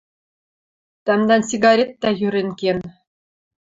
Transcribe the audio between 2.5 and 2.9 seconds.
кен.